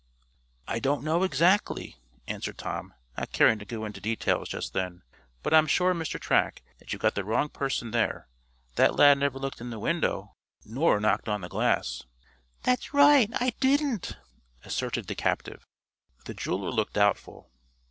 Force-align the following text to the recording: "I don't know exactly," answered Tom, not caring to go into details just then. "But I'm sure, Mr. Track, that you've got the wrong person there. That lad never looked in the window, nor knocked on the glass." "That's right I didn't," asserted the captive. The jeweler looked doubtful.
"I 0.67 0.79
don't 0.79 1.03
know 1.03 1.21
exactly," 1.21 1.95
answered 2.27 2.57
Tom, 2.57 2.95
not 3.15 3.31
caring 3.31 3.59
to 3.59 3.65
go 3.65 3.85
into 3.85 4.01
details 4.01 4.49
just 4.49 4.73
then. 4.73 5.03
"But 5.43 5.53
I'm 5.53 5.67
sure, 5.67 5.93
Mr. 5.93 6.19
Track, 6.19 6.63
that 6.79 6.91
you've 6.91 7.03
got 7.03 7.13
the 7.13 7.23
wrong 7.23 7.49
person 7.49 7.91
there. 7.91 8.27
That 8.77 8.95
lad 8.95 9.19
never 9.19 9.37
looked 9.37 9.61
in 9.61 9.69
the 9.69 9.77
window, 9.77 10.33
nor 10.65 10.99
knocked 10.99 11.29
on 11.29 11.41
the 11.41 11.49
glass." 11.49 12.01
"That's 12.63 12.95
right 12.95 13.29
I 13.39 13.53
didn't," 13.59 14.17
asserted 14.65 15.05
the 15.05 15.13
captive. 15.13 15.67
The 16.25 16.33
jeweler 16.33 16.71
looked 16.71 16.93
doubtful. 16.93 17.51